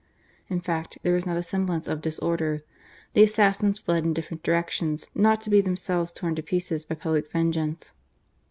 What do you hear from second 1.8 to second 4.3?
of disorder: the assassins fled in